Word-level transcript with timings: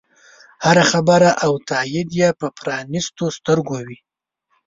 هره 0.65 0.83
خبره 0.91 1.29
او 1.45 1.53
تایید 1.69 2.09
یې 2.19 2.29
په 2.39 2.47
پرانیستو 2.59 3.25
سترګو 3.37 3.77
وي. 3.87 3.99